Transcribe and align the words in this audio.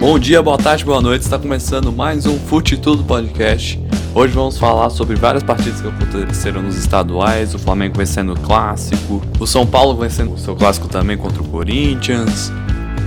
Bom 0.00 0.18
dia, 0.18 0.40
boa 0.40 0.56
tarde, 0.56 0.82
boa 0.82 1.02
noite. 1.02 1.20
Está 1.20 1.38
começando 1.38 1.92
mais 1.92 2.24
um 2.24 2.38
Fute 2.38 2.74
Tudo 2.78 3.04
Podcast. 3.04 3.78
Hoje 4.14 4.32
vamos 4.32 4.56
falar 4.56 4.88
sobre 4.88 5.14
várias 5.14 5.42
partidas 5.42 5.82
que 5.82 5.88
aconteceram 5.88 6.62
nos 6.62 6.74
estaduais, 6.74 7.54
o 7.54 7.58
Flamengo 7.58 7.98
vencendo 7.98 8.32
o 8.32 8.40
clássico, 8.40 9.20
o 9.38 9.46
São 9.46 9.66
Paulo 9.66 9.94
vencendo 10.00 10.32
o 10.32 10.38
seu 10.38 10.56
clássico 10.56 10.88
também 10.88 11.18
contra 11.18 11.42
o 11.42 11.44
Corinthians, 11.46 12.50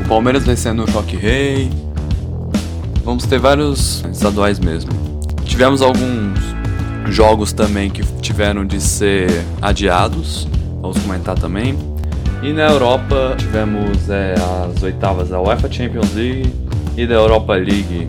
o 0.05 0.07
Palmeiras 0.07 0.43
vencendo 0.43 0.83
o 0.83 0.91
Choque 0.91 1.15
Rei. 1.15 1.67
Vamos 3.03 3.25
ter 3.25 3.39
vários 3.39 4.05
estaduais 4.11 4.59
mesmo. 4.59 4.91
Tivemos 5.45 5.81
alguns 5.81 6.39
jogos 7.07 7.51
também 7.53 7.89
que 7.89 8.03
tiveram 8.21 8.63
de 8.63 8.79
ser 8.79 9.43
adiados, 9.59 10.47
vamos 10.79 10.99
comentar 10.99 11.33
também. 11.39 11.75
E 12.43 12.53
na 12.53 12.69
Europa 12.69 13.35
tivemos 13.35 14.11
é, 14.11 14.35
as 14.35 14.83
oitavas 14.83 15.29
da 15.29 15.41
UEFA 15.41 15.71
Champions 15.71 16.13
League 16.13 16.53
e 16.97 17.07
da 17.07 17.15
Europa 17.15 17.53
League. 17.53 18.07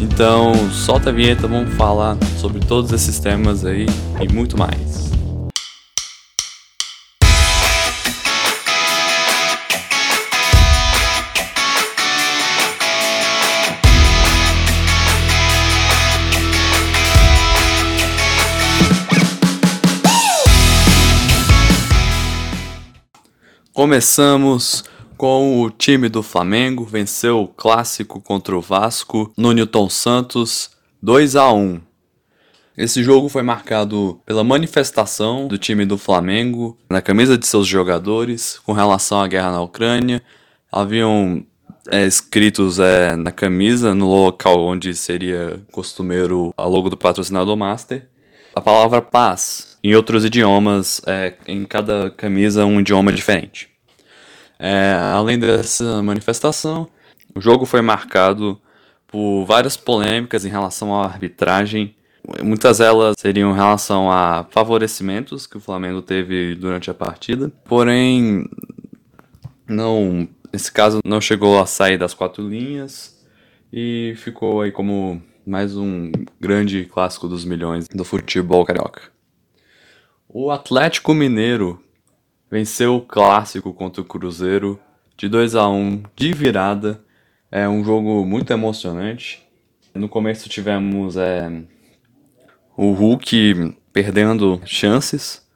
Então, 0.00 0.52
solta 0.70 1.10
a 1.10 1.12
vinheta, 1.12 1.46
vamos 1.46 1.74
falar 1.74 2.16
sobre 2.38 2.60
todos 2.60 2.92
esses 2.92 3.18
temas 3.18 3.64
aí 3.64 3.86
e 4.20 4.32
muito 4.32 4.58
mais. 4.58 5.04
Começamos 23.72 24.84
com 25.16 25.62
o 25.62 25.70
time 25.70 26.08
do 26.08 26.22
Flamengo, 26.22 26.84
venceu 26.84 27.40
o 27.40 27.48
clássico 27.48 28.20
contra 28.20 28.56
o 28.56 28.60
Vasco 28.60 29.32
no 29.36 29.52
Newton 29.52 29.88
Santos 29.88 30.70
2 31.02 31.36
a 31.36 31.52
1. 31.52 31.80
Esse 32.76 33.04
jogo 33.04 33.28
foi 33.28 33.42
marcado 33.42 34.20
pela 34.26 34.42
manifestação 34.42 35.46
do 35.46 35.56
time 35.56 35.84
do 35.84 35.96
Flamengo 35.96 36.76
na 36.90 37.00
camisa 37.00 37.38
de 37.38 37.46
seus 37.46 37.68
jogadores 37.68 38.58
com 38.64 38.72
relação 38.72 39.20
à 39.20 39.28
guerra 39.28 39.52
na 39.52 39.62
Ucrânia. 39.62 40.20
Haviam 40.72 41.46
é, 41.88 42.04
escritos 42.04 42.80
é, 42.80 43.14
na 43.14 43.30
camisa, 43.30 43.94
no 43.94 44.08
local 44.08 44.60
onde 44.64 44.94
seria 44.94 45.62
costumeiro 45.70 46.52
a 46.56 46.64
logo 46.64 46.90
do 46.90 46.96
patrocinador 46.96 47.56
Master, 47.56 48.08
a 48.54 48.60
palavra 48.60 49.00
paz. 49.00 49.78
Em 49.84 49.94
outros 49.94 50.24
idiomas, 50.24 51.00
é, 51.06 51.34
em 51.46 51.64
cada 51.64 52.10
camisa, 52.10 52.64
um 52.64 52.80
idioma 52.80 53.12
diferente. 53.12 53.73
É, 54.58 54.94
além 55.12 55.38
dessa 55.38 56.02
manifestação, 56.02 56.88
o 57.34 57.40
jogo 57.40 57.66
foi 57.66 57.82
marcado 57.82 58.60
por 59.06 59.44
várias 59.44 59.76
polêmicas 59.76 60.44
em 60.44 60.48
relação 60.48 60.94
à 60.94 61.04
arbitragem. 61.04 61.94
Muitas 62.42 62.78
delas 62.78 63.16
seriam 63.18 63.52
em 63.52 63.54
relação 63.54 64.10
a 64.10 64.46
favorecimentos 64.50 65.46
que 65.46 65.56
o 65.56 65.60
Flamengo 65.60 66.00
teve 66.00 66.54
durante 66.54 66.90
a 66.90 66.94
partida. 66.94 67.52
Porém, 67.64 68.48
não, 69.68 70.28
nesse 70.52 70.72
caso 70.72 71.00
não 71.04 71.20
chegou 71.20 71.60
a 71.60 71.66
sair 71.66 71.98
das 71.98 72.14
quatro 72.14 72.48
linhas 72.48 73.14
e 73.72 74.14
ficou 74.16 74.62
aí 74.62 74.72
como 74.72 75.20
mais 75.46 75.76
um 75.76 76.10
grande 76.40 76.84
clássico 76.84 77.28
dos 77.28 77.44
milhões 77.44 77.86
do 77.88 78.04
futebol 78.04 78.64
carioca. 78.64 79.02
O 80.28 80.50
Atlético 80.50 81.12
Mineiro 81.12 81.83
venceu 82.50 82.96
o 82.96 83.00
clássico 83.00 83.72
contra 83.72 84.00
o 84.00 84.04
Cruzeiro 84.04 84.78
de 85.16 85.28
2 85.28 85.54
a 85.54 85.68
1 85.68 86.02
de 86.16 86.32
virada. 86.32 87.04
É 87.50 87.68
um 87.68 87.84
jogo 87.84 88.24
muito 88.24 88.52
emocionante. 88.52 89.42
No 89.94 90.08
começo 90.08 90.48
tivemos 90.48 91.16
é, 91.16 91.62
o 92.76 92.92
Hulk 92.92 93.76
perdendo 93.92 94.60
chances, 94.64 95.46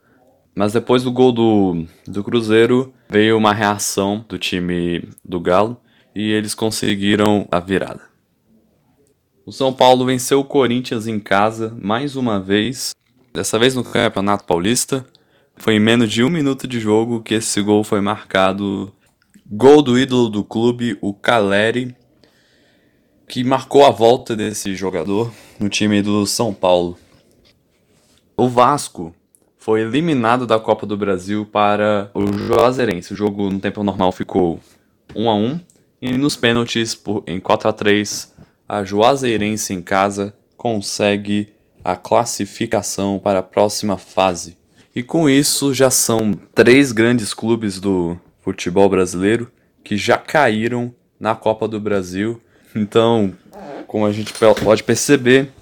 mas 0.55 0.73
depois 0.73 1.02
do 1.02 1.11
gol 1.11 1.33
do, 1.33 1.85
do 2.07 2.23
Cruzeiro 2.23 2.92
veio 3.08 3.36
uma 3.36 3.52
reação 3.52 4.24
do 4.29 4.39
time 4.39 5.08
do 5.24 5.40
Galo 5.40 5.80
e 6.14 6.30
eles 6.30 6.55
conseguiram 6.55 7.46
a 7.51 7.58
virada. 7.58 8.02
O 9.45 9.52
São 9.52 9.73
Paulo 9.73 10.05
venceu 10.05 10.40
o 10.40 10.45
Corinthians 10.45 11.07
em 11.07 11.18
casa 11.18 11.74
mais 11.80 12.17
uma 12.17 12.39
vez, 12.39 12.95
dessa 13.33 13.58
vez 13.58 13.74
no 13.74 13.83
Campeonato 13.83 14.45
Paulista. 14.45 15.07
Foi 15.58 15.74
em 15.74 15.80
menos 15.80 16.11
de 16.11 16.23
um 16.23 16.30
minuto 16.30 16.69
de 16.69 16.79
jogo 16.79 17.20
que 17.20 17.35
esse 17.35 17.61
gol 17.61 17.83
foi 17.83 18.01
marcado. 18.01 18.92
Gol 19.51 19.83
do 19.83 19.98
ídolo 19.98 20.29
do 20.29 20.45
clube, 20.45 20.96
o 21.01 21.13
Caleri, 21.13 21.96
que 23.29 23.42
marcou 23.42 23.85
a 23.85 23.91
volta 23.91 24.36
desse 24.36 24.74
jogador 24.74 25.33
no 25.58 25.69
time 25.69 26.01
do 26.01 26.24
São 26.27 26.55
Paulo. 26.55 26.96
O 28.36 28.48
Vasco 28.48 29.13
foi 29.57 29.80
eliminado 29.80 30.46
da 30.46 30.61
Copa 30.61 30.86
do 30.86 30.96
Brasil 30.96 31.45
para 31.45 32.11
o 32.14 32.33
Juazeirense. 32.33 33.13
O 33.13 33.17
jogo 33.17 33.51
no 33.51 33.58
tempo 33.58 33.83
normal 33.83 34.13
ficou 34.13 34.61
1 35.14 35.29
a 35.29 35.35
1 35.35 35.61
e 36.01 36.13
nos 36.17 36.36
pênaltis 36.36 36.95
por, 36.95 37.25
em 37.27 37.40
4 37.40 37.69
a 37.69 37.73
3 37.73 38.35
a 38.69 38.85
Juazeirense 38.85 39.73
em 39.73 39.83
casa 39.83 40.35
consegue 40.57 41.52
a 41.83 41.96
classificação 41.96 43.19
para 43.19 43.39
a 43.39 43.42
próxima 43.42 43.96
fase. 43.96 44.58
E 44.98 45.03
com 45.05 45.31
isso 45.31 45.73
já 45.73 45.92
são 45.92 46.33
três 46.53 46.91
grandes 46.91 47.33
clubes 47.33 47.79
do 47.79 48.19
futebol 48.41 48.89
brasileiro 48.89 49.48
que 49.85 49.97
já 49.97 50.19
caíram 50.19 50.92
na 51.20 51.36
Copa 51.36 51.69
do 51.69 51.79
Brasil. 51.79 52.42
Então, 52.75 53.33
como 53.87 54.05
a 54.05 54.13
gente 54.13 54.35
pode 54.64 54.83
perceber, 54.83 55.53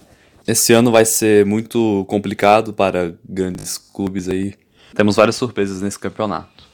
esse 0.48 0.72
ano 0.72 0.90
vai 0.90 1.04
ser 1.04 1.44
muito 1.44 2.06
complicado 2.08 2.72
para 2.72 3.14
grandes 3.28 3.76
clubes 3.76 4.26
aí. 4.26 4.54
Temos 4.94 5.16
várias 5.16 5.36
surpresas 5.36 5.82
nesse 5.82 5.98
campeonato. 5.98 6.64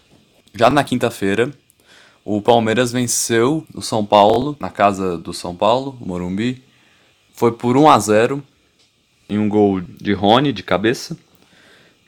Já 0.55 0.71
na 0.71 0.85
quinta-feira, 0.85 1.51
o 2.25 2.41
Palmeiras 2.41 2.93
venceu 2.93 3.67
o 3.75 3.83
São 3.83 4.07
Paulo, 4.07 4.57
na 4.61 4.71
casa 4.71 5.19
do 5.19 5.35
São 5.35 5.53
Paulo, 5.53 5.99
Morumbi. 6.01 6.63
Foi 7.35 7.51
por 7.51 7.77
1 7.77 7.91
a 7.91 7.99
0 7.99 8.41
em 9.29 9.37
um 9.37 9.49
gol 9.49 9.81
de 9.81 10.13
Rony 10.13 10.53
de 10.53 10.63
cabeça 10.63 11.19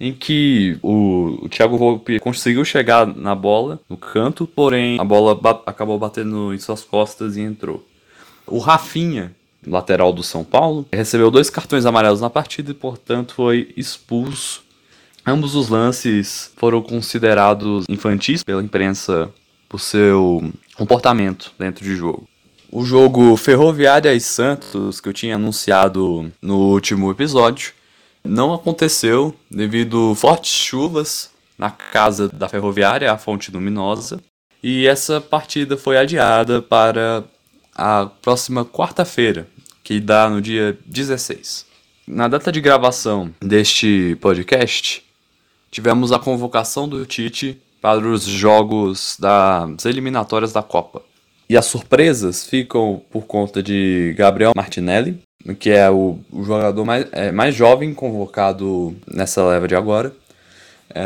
em 0.00 0.12
que 0.12 0.78
o, 0.82 1.38
o 1.42 1.48
Thiago 1.48 1.78
Volpe 1.78 2.18
conseguiu 2.18 2.64
chegar 2.64 3.06
na 3.06 3.34
bola, 3.34 3.80
no 3.88 3.96
canto, 3.96 4.46
porém 4.46 4.98
a 5.00 5.04
bola 5.04 5.34
ba 5.34 5.62
acabou 5.66 5.98
batendo 5.98 6.52
em 6.52 6.58
suas 6.58 6.82
costas 6.82 7.36
e 7.36 7.40
entrou. 7.40 7.84
O 8.46 8.58
Rafinha, 8.58 9.34
lateral 9.66 10.12
do 10.12 10.22
São 10.22 10.44
Paulo, 10.44 10.86
recebeu 10.92 11.30
dois 11.30 11.48
cartões 11.48 11.86
amarelos 11.86 12.20
na 12.20 12.28
partida 12.28 12.70
e, 12.70 12.74
portanto, 12.74 13.34
foi 13.34 13.72
expulso. 13.76 14.62
Ambos 15.26 15.54
os 15.54 15.70
lances 15.70 16.52
foram 16.56 16.82
considerados 16.82 17.86
infantis 17.88 18.42
pela 18.44 18.62
imprensa 18.62 19.32
por 19.68 19.80
seu 19.80 20.52
comportamento 20.76 21.52
dentro 21.58 21.84
de 21.84 21.96
jogo. 21.96 22.28
O 22.70 22.84
jogo 22.84 23.36
Ferroviária 23.36 24.12
e 24.12 24.20
Santos, 24.20 25.00
que 25.00 25.08
eu 25.08 25.12
tinha 25.12 25.36
anunciado 25.36 26.30
no 26.42 26.58
último 26.72 27.10
episódio, 27.10 27.72
não 28.26 28.54
aconteceu 28.54 29.34
devido 29.50 30.14
fortes 30.14 30.52
chuvas 30.52 31.30
na 31.58 31.70
casa 31.70 32.28
da 32.28 32.48
ferroviária, 32.48 33.12
a 33.12 33.18
Fonte 33.18 33.50
Luminosa, 33.50 34.20
e 34.62 34.86
essa 34.86 35.20
partida 35.20 35.76
foi 35.76 35.96
adiada 35.96 36.62
para 36.62 37.22
a 37.74 38.06
próxima 38.06 38.64
quarta-feira, 38.64 39.46
que 39.82 40.00
dá 40.00 40.28
no 40.28 40.40
dia 40.40 40.78
16. 40.86 41.66
Na 42.06 42.28
data 42.28 42.50
de 42.50 42.60
gravação 42.60 43.32
deste 43.40 44.16
podcast, 44.20 45.04
tivemos 45.70 46.12
a 46.12 46.18
convocação 46.18 46.88
do 46.88 47.04
Tite 47.04 47.60
para 47.80 48.06
os 48.06 48.24
jogos 48.24 49.16
das 49.20 49.84
eliminatórias 49.84 50.52
da 50.52 50.62
Copa. 50.62 51.02
E 51.48 51.56
as 51.56 51.66
surpresas 51.66 52.44
ficam 52.46 53.02
por 53.10 53.26
conta 53.26 53.62
de 53.62 54.14
Gabriel 54.16 54.52
Martinelli, 54.56 55.20
que 55.52 55.70
é 55.70 55.90
o, 55.90 56.18
o 56.32 56.42
jogador 56.42 56.84
mais, 56.84 57.06
é, 57.12 57.30
mais 57.30 57.54
jovem 57.54 57.92
convocado 57.92 58.96
nessa 59.06 59.44
leva 59.44 59.68
de 59.68 59.74
agora. 59.74 60.14
É, 60.94 61.02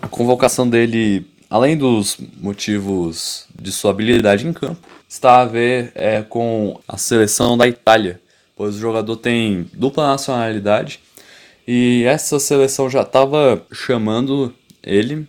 a 0.00 0.08
convocação 0.08 0.68
dele, 0.68 1.26
além 1.50 1.76
dos 1.76 2.16
motivos 2.40 3.46
de 3.60 3.70
sua 3.70 3.90
habilidade 3.90 4.46
em 4.46 4.52
campo, 4.52 4.80
está 5.08 5.42
a 5.42 5.44
ver 5.44 5.92
é, 5.94 6.22
com 6.22 6.80
a 6.88 6.96
seleção 6.96 7.56
da 7.58 7.68
Itália, 7.68 8.20
pois 8.56 8.76
o 8.76 8.78
jogador 8.78 9.16
tem 9.16 9.68
dupla 9.74 10.06
nacionalidade 10.06 11.00
e 11.66 12.04
essa 12.04 12.38
seleção 12.38 12.88
já 12.88 13.02
estava 13.02 13.62
chamando 13.72 14.54
ele, 14.82 15.26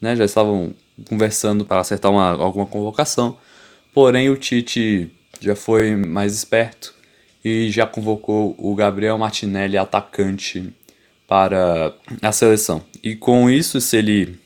né, 0.00 0.16
já 0.16 0.24
estavam 0.24 0.72
conversando 1.08 1.64
para 1.64 1.80
acertar 1.80 2.10
uma, 2.10 2.30
alguma 2.30 2.66
convocação, 2.66 3.36
porém 3.92 4.28
o 4.30 4.36
Tite 4.36 5.10
já 5.40 5.56
foi 5.56 5.96
mais 5.96 6.34
esperto 6.34 6.99
e 7.44 7.70
já 7.70 7.86
convocou 7.86 8.54
o 8.58 8.74
Gabriel 8.74 9.16
Martinelli, 9.18 9.76
atacante, 9.76 10.72
para 11.26 11.94
a 12.20 12.32
seleção. 12.32 12.82
E 13.02 13.14
com 13.14 13.48
isso, 13.48 13.80
se 13.80 13.96
ele 13.96 14.38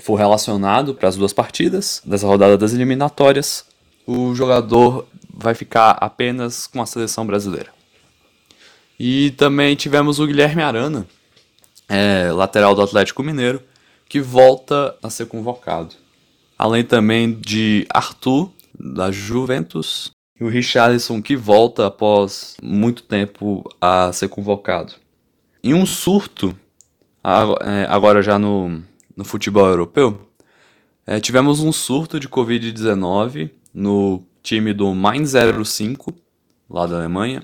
for 0.00 0.14
relacionado 0.14 0.94
para 0.94 1.08
as 1.08 1.16
duas 1.16 1.32
partidas 1.32 2.00
dessa 2.04 2.26
rodada 2.26 2.56
das 2.56 2.72
eliminatórias, 2.72 3.64
o 4.06 4.34
jogador 4.34 5.06
vai 5.32 5.54
ficar 5.54 5.92
apenas 6.00 6.66
com 6.66 6.80
a 6.80 6.86
seleção 6.86 7.26
brasileira. 7.26 7.72
E 8.98 9.32
também 9.32 9.74
tivemos 9.74 10.20
o 10.20 10.26
Guilherme 10.26 10.62
Arana, 10.62 11.06
é, 11.88 12.30
lateral 12.30 12.74
do 12.74 12.82
Atlético 12.82 13.22
Mineiro, 13.22 13.60
que 14.08 14.20
volta 14.20 14.96
a 15.02 15.10
ser 15.10 15.26
convocado. 15.26 15.96
Além 16.56 16.84
também 16.84 17.32
de 17.32 17.86
Arthur, 17.90 18.52
da 18.78 19.10
Juventus, 19.10 20.13
e 20.38 20.44
o 20.44 20.48
Richarlison, 20.48 21.22
que 21.22 21.36
volta 21.36 21.86
após 21.86 22.56
muito 22.62 23.02
tempo 23.04 23.64
a 23.80 24.12
ser 24.12 24.28
convocado. 24.28 24.94
Em 25.62 25.72
um 25.74 25.86
surto, 25.86 26.56
é, 27.62 27.86
agora 27.88 28.22
já 28.22 28.38
no, 28.38 28.82
no 29.16 29.24
futebol 29.24 29.66
europeu, 29.66 30.28
é, 31.06 31.20
tivemos 31.20 31.60
um 31.60 31.72
surto 31.72 32.18
de 32.18 32.28
Covid-19 32.28 33.50
no 33.72 34.24
time 34.42 34.72
do 34.72 34.94
Mainz 34.94 35.32
05, 35.64 36.14
lá 36.68 36.86
da 36.86 36.96
Alemanha, 36.96 37.42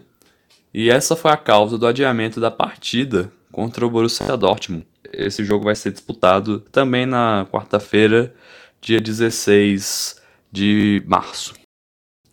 e 0.72 0.90
essa 0.90 1.16
foi 1.16 1.30
a 1.30 1.36
causa 1.36 1.76
do 1.76 1.86
adiamento 1.86 2.40
da 2.40 2.50
partida 2.50 3.32
contra 3.50 3.86
o 3.86 3.90
Borussia 3.90 4.36
Dortmund. 4.36 4.86
Esse 5.12 5.44
jogo 5.44 5.64
vai 5.64 5.74
ser 5.74 5.90
disputado 5.90 6.60
também 6.70 7.06
na 7.06 7.46
quarta-feira, 7.50 8.34
dia 8.80 9.00
16 9.00 10.20
de 10.52 11.02
março. 11.06 11.59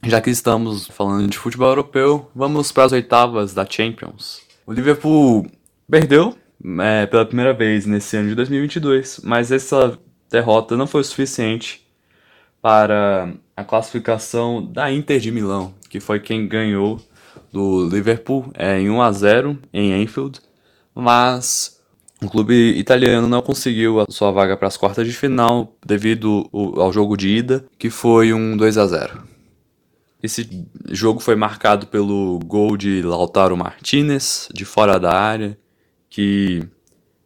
Já 0.04 0.22
que 0.22 0.30
estamos 0.30 0.88
falando 0.88 1.28
de 1.28 1.38
futebol 1.38 1.70
europeu, 1.70 2.30
vamos 2.34 2.72
para 2.72 2.86
as 2.86 2.92
oitavas 2.92 3.54
da 3.54 3.66
Champions. 3.66 4.42
O 4.66 4.72
Liverpool 4.72 5.46
perdeu 5.90 6.36
é, 6.80 7.06
pela 7.06 7.26
primeira 7.26 7.54
vez 7.54 7.86
nesse 7.86 8.16
ano 8.18 8.30
de 8.30 8.36
2022, 8.36 9.22
mas 9.24 9.52
essa 9.52 9.98
derrota 10.30 10.78
não 10.78 10.88
foi 10.88 11.04
suficiente 11.04 11.86
para 12.62 13.34
a 13.56 13.64
classificação 13.64 14.64
da 14.64 14.92
Inter 14.92 15.20
de 15.20 15.32
Milão, 15.32 15.74
que 15.90 16.00
foi 16.00 16.20
quem 16.20 16.48
ganhou 16.48 17.00
do 17.52 17.88
Liverpool 17.88 18.52
é, 18.54 18.80
em 18.80 18.90
1 18.90 19.02
a 19.02 19.12
0 19.12 19.58
em 19.74 20.04
Anfield, 20.04 20.40
mas 20.94 21.82
o 22.22 22.30
clube 22.30 22.78
italiano 22.78 23.28
não 23.28 23.42
conseguiu 23.42 24.02
a 24.02 24.06
sua 24.10 24.32
vaga 24.32 24.58
para 24.58 24.68
as 24.68 24.78
quartas 24.78 25.08
de 25.08 25.14
final 25.14 25.76
devido 25.86 26.50
ao 26.52 26.92
jogo 26.92 27.16
de 27.16 27.30
ida, 27.30 27.66
que 27.78 27.90
foi 27.90 28.34
um 28.34 28.58
2 28.58 28.78
a 28.78 28.88
0. 28.88 29.37
Esse 30.28 30.68
jogo 30.90 31.22
foi 31.22 31.38
marcado 31.38 31.88
pelo 31.88 32.38
gol 32.40 32.76
de 32.76 33.02
Lautaro 33.02 33.56
Martinez 33.56 34.50
de 34.54 34.66
fora 34.66 35.00
da 35.00 35.14
área, 35.14 35.58
que 36.10 36.68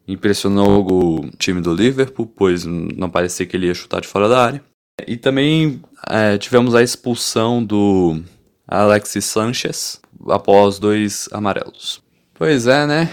impressionou 0.07 0.85
o 0.87 1.31
time 1.35 1.61
do 1.61 1.73
Liverpool, 1.73 2.27
pois 2.27 2.63
não 2.63 3.09
parecia 3.09 3.47
que 3.47 3.57
ele 3.57 3.65
ia 3.65 3.73
chutar 3.73 4.01
de 4.01 4.07
fora 4.07 4.29
da 4.29 4.45
área. 4.45 4.63
E 5.07 5.17
também 5.17 5.81
é, 6.07 6.37
tivemos 6.37 6.75
a 6.75 6.83
expulsão 6.83 7.63
do 7.63 8.21
Alexis 8.67 9.25
Sanchez 9.25 9.99
após 10.29 10.77
dois 10.77 11.27
amarelos. 11.31 12.03
Pois 12.35 12.67
é, 12.67 12.85
né? 12.85 13.09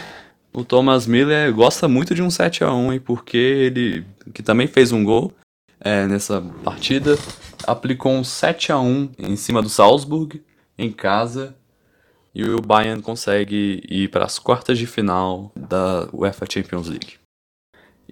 O 0.53 0.65
Thomas 0.65 1.07
Miller 1.07 1.51
gosta 1.55 1.89
muito 1.89 2.15
de 2.15 2.23
um 2.23 2.29
7 2.29 2.63
a 2.63 2.71
1 2.71 2.99
porque 2.99 3.39
ele, 3.39 4.05
que 4.35 4.43
também 4.43 4.67
fez 4.67 4.93
um 4.93 5.03
gol 5.03 5.33
é, 5.81 6.07
nessa 6.07 6.43
partida, 6.63 7.17
aplicou 7.67 8.13
um 8.13 8.25
7 8.25 8.73
a 8.73 8.79
1 8.79 9.13
em 9.19 9.37
cima 9.37 9.63
do 9.63 9.69
Salzburg, 9.69 10.43
em 10.77 10.93
casa, 10.93 11.57
e 12.35 12.45
o 12.45 12.61
Bayern 12.61 13.03
consegue 13.03 13.83
ir 13.89 14.09
para 14.09 14.25
as 14.25 14.39
quartas 14.39 14.79
de 14.79 14.87
final 14.87 15.51
da 15.57 16.09
UEFA 16.13 16.47
Champions 16.49 16.89
League. 16.89 17.15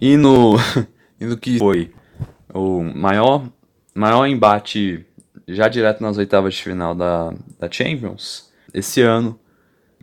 E 0.00 0.16
no, 0.16 0.56
e 1.20 1.24
no 1.24 1.36
que 1.36 1.58
foi 1.58 1.92
o 2.52 2.82
maior, 2.82 3.48
maior 3.94 4.26
embate 4.26 5.06
já 5.46 5.68
direto 5.68 6.02
nas 6.02 6.18
oitavas 6.18 6.54
de 6.54 6.62
final 6.62 6.94
da, 6.94 7.32
da 7.58 7.70
Champions, 7.70 8.50
esse 8.74 9.00
ano, 9.00 9.38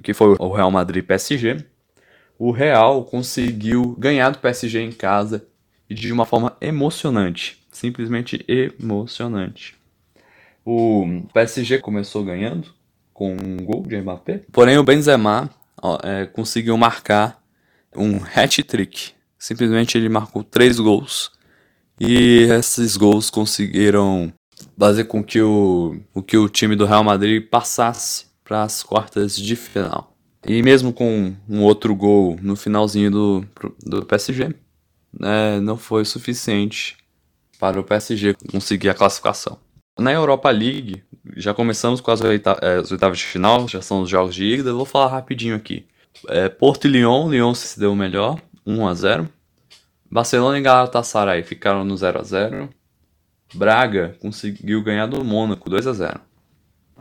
que 0.01 0.13
foi 0.13 0.35
o 0.39 0.51
Real 0.51 0.71
Madrid 0.71 1.05
PSG, 1.05 1.65
o 2.37 2.51
Real 2.51 3.03
conseguiu 3.05 3.95
ganhar 3.97 4.29
do 4.29 4.39
PSG 4.39 4.79
em 4.79 4.91
casa 4.91 5.45
e 5.89 5.93
de 5.93 6.11
uma 6.11 6.25
forma 6.25 6.55
emocionante, 6.59 7.62
simplesmente 7.73 8.45
emocionante. 8.47 9.75
O 10.65 11.23
PSG 11.33 11.79
começou 11.79 12.23
ganhando 12.23 12.69
com 13.13 13.33
um 13.33 13.57
gol 13.57 13.83
de 13.83 13.99
Mbappé, 13.99 14.43
porém 14.51 14.77
o 14.77 14.83
Benzema 14.83 15.49
ó, 15.81 15.97
é, 16.01 16.25
conseguiu 16.25 16.77
marcar 16.77 17.43
um 17.95 18.17
hat-trick. 18.23 19.11
Simplesmente 19.37 19.97
ele 19.97 20.07
marcou 20.07 20.43
três 20.43 20.79
gols 20.79 21.31
e 21.99 22.47
esses 22.49 22.95
gols 22.95 23.29
conseguiram 23.29 24.31
fazer 24.77 25.03
com 25.05 25.23
que 25.23 25.41
o, 25.41 25.99
o 26.13 26.23
que 26.23 26.37
o 26.37 26.47
time 26.47 26.75
do 26.75 26.85
Real 26.85 27.03
Madrid 27.03 27.47
passasse 27.49 28.27
para 28.43 28.63
as 28.63 28.81
quartas 28.81 29.35
de 29.35 29.55
final. 29.55 30.15
E 30.45 30.61
mesmo 30.61 30.91
com 30.91 31.33
um 31.47 31.61
outro 31.61 31.95
gol 31.95 32.37
no 32.41 32.55
finalzinho 32.55 33.11
do, 33.11 33.45
do 33.81 34.05
PSG, 34.05 34.53
né, 35.17 35.59
não 35.61 35.77
foi 35.77 36.03
suficiente 36.03 36.97
para 37.63 37.79
o 37.79 37.83
PSG 37.85 38.35
conseguir 38.51 38.89
a 38.89 38.93
classificação. 38.93 39.57
Na 39.97 40.11
Europa 40.11 40.49
League, 40.49 41.01
já 41.37 41.53
começamos 41.53 42.01
com 42.01 42.11
as, 42.11 42.19
oita 42.19 42.57
é, 42.61 42.75
as 42.79 42.91
oitavas 42.91 43.19
de 43.19 43.23
final, 43.23 43.69
já 43.69 43.81
são 43.81 44.01
os 44.01 44.09
jogos 44.09 44.35
de 44.35 44.43
ida, 44.43 44.73
vou 44.73 44.83
falar 44.83 45.07
rapidinho 45.07 45.55
aqui. 45.55 45.87
É, 46.27 46.49
Porto 46.49 46.89
e 46.89 46.91
Lyon, 46.91 47.29
Lyon 47.29 47.53
se 47.53 47.79
deu 47.79 47.95
melhor, 47.95 48.37
1 48.67 48.85
a 48.85 48.93
0 48.93 49.29
Barcelona 50.11 50.59
e 50.59 50.61
Galatasaray 50.61 51.41
ficaram 51.41 51.85
no 51.85 51.95
0 51.95 52.19
a 52.19 52.23
0 52.23 52.69
Braga 53.53 54.17
conseguiu 54.19 54.83
ganhar 54.83 55.07
do 55.07 55.23
Mônaco 55.23 55.69
2 55.69 55.87
a 55.87 55.93
0 55.93 56.19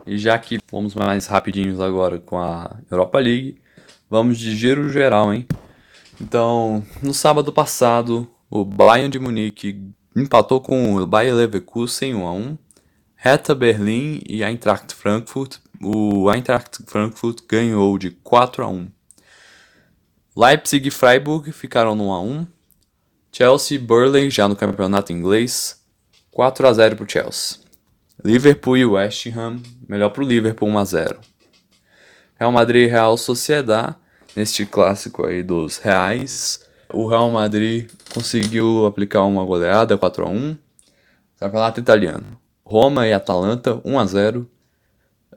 e 0.07 0.17
já 0.17 0.39
que 0.39 0.61
fomos 0.69 0.95
mais 0.95 1.27
rapidinhos 1.27 1.81
agora 1.81 2.21
com 2.21 2.39
a 2.39 2.77
Europa 2.89 3.19
League, 3.19 3.61
vamos 4.09 4.39
de 4.39 4.55
giro 4.55 4.89
geral, 4.89 5.35
hein? 5.35 5.45
Então, 6.21 6.85
no 7.03 7.13
sábado 7.13 7.53
passado, 7.53 8.31
o 8.49 8.65
Bayern 8.65 9.11
de 9.11 9.19
Munique 9.19 9.93
empatou 10.15 10.61
com 10.61 10.97
o 10.97 11.07
Bayer 11.07 11.35
Leverkusen 11.35 12.15
1 12.15 12.27
a 12.27 12.33
1. 12.33 12.59
Hertha 13.17 13.55
Berlim 13.55 14.21
e 14.29 14.43
Eintracht 14.43 14.95
Frankfurt, 14.95 15.59
o 15.81 16.31
Eintracht 16.31 16.79
Frankfurt 16.87 17.43
ganhou 17.49 17.97
de 17.97 18.11
4 18.11 18.65
a 18.65 18.69
1. 18.69 18.89
Leipzig 20.37 20.89
e 20.89 20.91
Freiburg 20.91 21.53
ficaram 21.53 21.95
no 21.95 22.09
1 22.09 22.13
a 22.13 22.21
1. 22.21 22.47
Chelsea 23.31 23.77
e 23.77 23.81
Burnley 23.81 24.29
já 24.29 24.47
no 24.47 24.57
campeonato 24.57 25.13
inglês, 25.13 25.81
4 26.31 26.67
a 26.67 26.73
0 26.73 26.97
para 26.97 27.05
o 27.05 27.09
Chelsea. 27.09 27.59
Liverpool 28.25 28.77
e 28.77 28.85
West 28.85 29.27
Ham, 29.29 29.63
melhor 29.89 30.11
para 30.11 30.23
o 30.23 30.27
Liverpool 30.27 30.69
1 30.69 30.79
a 30.79 30.85
0. 30.85 31.21
Real 32.39 32.53
Madrid 32.53 32.89
e 32.89 32.91
Real 32.91 33.17
Sociedad, 33.17 33.95
neste 34.35 34.67
clássico 34.67 35.27
aí 35.27 35.43
dos 35.43 35.79
reais. 35.79 36.61
O 36.93 37.07
Real 37.07 37.31
Madrid 37.31 37.89
conseguiu 38.13 38.87
aplicar 38.87 39.23
uma 39.23 39.45
goleada 39.45 39.97
4 39.97 40.25
a 40.25 40.29
1. 40.29 40.57
Campeonato 41.39 41.81
italiano. 41.81 42.39
Roma 42.65 43.07
e 43.07 43.13
Atalanta 43.13 43.81
1 43.85 43.99
a 43.99 44.07
0. 44.07 44.51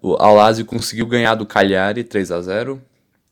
O 0.02 0.16
Alazio 0.16 0.66
conseguiu 0.66 1.08
ganhar 1.08 1.36
do 1.36 1.46
Cagliari 1.46 2.04
3 2.04 2.32
a 2.32 2.42
0. 2.42 2.82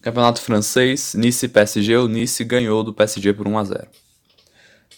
Campeonato 0.02 0.42
francês, 0.42 1.14
Nice 1.14 1.46
e 1.46 1.50
PSG, 1.50 1.98
o 1.98 2.08
Nice 2.08 2.44
ganhou 2.44 2.84
do 2.84 2.94
PSG 2.94 3.34
por 3.34 3.48
1 3.48 3.58
a 3.58 3.64
0. 3.64 3.88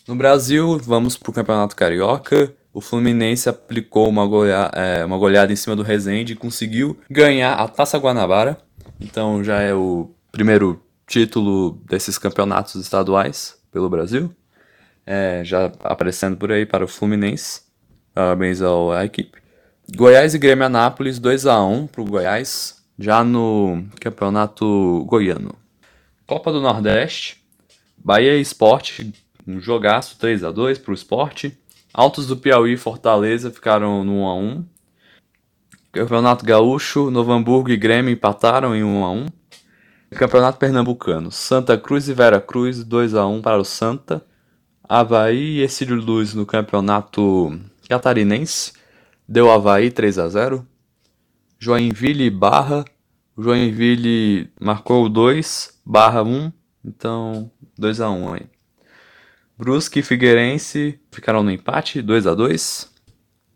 No 0.07 0.15
Brasil, 0.15 0.79
vamos 0.79 1.17
para 1.17 1.29
o 1.29 1.33
Campeonato 1.33 1.75
Carioca 1.75 2.53
o 2.75 2.81
Fluminense 2.81 3.47
aplicou 3.47 4.09
uma, 4.09 4.27
goleada, 4.27 4.77
é, 4.77 5.05
uma 5.05 5.17
goleada 5.17 5.53
em 5.53 5.55
cima 5.55 5.77
do 5.77 5.81
Resende 5.81 6.33
e 6.33 6.35
conseguiu 6.35 6.99
ganhar 7.09 7.53
a 7.53 7.69
Taça 7.69 7.97
Guanabara. 7.97 8.57
Então 8.99 9.41
já 9.41 9.61
é 9.61 9.73
o 9.73 10.11
primeiro 10.29 10.83
título 11.07 11.81
desses 11.87 12.17
campeonatos 12.17 12.75
estaduais 12.75 13.55
pelo 13.75 13.89
Brasil. 13.89 14.33
É, 15.05 15.41
já 15.43 15.65
aparecendo 15.83 16.37
por 16.37 16.49
aí 16.49 16.65
para 16.65 16.85
o 16.85 16.87
Fluminense. 16.87 17.63
Parabéns 18.13 18.61
à 18.61 19.03
equipe. 19.03 19.37
Goiás 19.93 20.33
e 20.33 20.39
Grêmio 20.39 20.65
Anápolis 20.65 21.19
2 21.19 21.45
a 21.45 21.61
1 21.61 21.87
para 21.87 22.01
o 22.01 22.05
Goiás, 22.05 22.81
já 22.97 23.21
no 23.21 23.85
campeonato 23.99 25.03
goiano. 25.05 25.53
Copa 26.25 26.53
do 26.53 26.61
Nordeste, 26.61 27.43
Bahia 27.97 28.37
e 28.37 28.41
Esporte, 28.41 29.13
um 29.45 29.59
jogaço 29.59 30.17
3 30.17 30.45
a 30.45 30.51
2 30.51 30.77
para 30.79 30.91
o 30.91 30.95
Esporte. 30.95 31.59
Altos 31.93 32.25
do 32.27 32.37
Piauí 32.37 32.73
e 32.73 32.77
Fortaleza 32.77 33.51
ficaram 33.51 34.05
no 34.05 34.21
1 34.21 34.25
a 34.25 34.35
1. 34.35 34.65
Campeonato 35.91 36.45
Gaúcho, 36.45 37.11
Novo 37.11 37.33
Hamburgo 37.33 37.69
e 37.69 37.77
Grêmio 37.77 38.13
empataram 38.13 38.73
em 38.73 38.85
1 38.85 39.03
a 39.03 39.11
1. 39.11 39.25
Campeonato 40.15 40.57
Pernambucano, 40.57 41.29
Santa 41.29 41.77
Cruz 41.77 42.07
e 42.07 42.13
Vera 42.13 42.39
Cruz 42.39 42.83
2 42.83 43.13
a 43.15 43.25
1 43.25 43.41
para 43.41 43.59
o 43.59 43.65
Santa. 43.65 44.25
Havaí 44.87 45.57
e 45.57 45.61
Exílio 45.63 45.95
Luz 45.95 46.33
no 46.33 46.45
Campeonato 46.45 47.59
Catarinense 47.89 48.73
deu 49.27 49.51
Havaí 49.51 49.91
3 49.91 50.17
a 50.19 50.29
0. 50.29 50.65
Joinville 51.59 52.25
e 52.25 52.29
Barra, 52.29 52.85
Joinville 53.37 54.51
marcou 54.59 55.09
2, 55.09 55.81
Barra 55.85 56.23
1, 56.23 56.51
então 56.83 57.51
2 57.77 58.01
a 58.01 58.09
1 58.09 58.33
aí. 58.33 58.45
Brusque 59.57 59.99
e 59.99 60.03
Figueirense 60.03 60.99
ficaram 61.11 61.43
no 61.43 61.51
empate, 61.51 62.01
2 62.01 62.27
a 62.27 62.33
2 62.33 62.93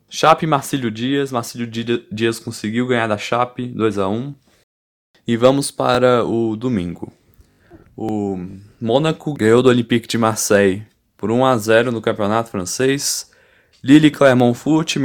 Chape 0.10 0.46
e 0.46 0.48
Marcílio 0.48 0.90
Dias. 0.90 1.32
Marcílio 1.32 1.68
Dias 1.68 2.40
conseguiu 2.40 2.88
ganhar 2.88 3.08
da 3.08 3.18
Chape 3.18 3.68
2 3.68 3.98
a 4.00 4.08
1 4.08 4.34
E 5.30 5.38
vamos 5.38 5.70
para 5.70 6.26
o 6.26 6.56
domingo. 6.56 7.14
O 7.96 8.36
Mônaco 8.82 9.32
ganhou 9.36 9.62
do 9.62 9.70
Olympique 9.70 10.08
de 10.08 10.18
Marseille 10.18 10.82
por 11.16 11.30
1 11.30 11.46
a 11.46 11.56
0 11.56 11.92
no 11.92 12.02
campeonato 12.02 12.50
francês. 12.50 13.30
Lille 13.84 14.10
Clermont 14.10 14.58
Foot, 14.58 14.98